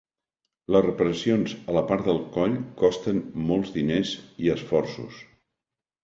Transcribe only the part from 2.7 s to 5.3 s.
costen molts diners i esforços.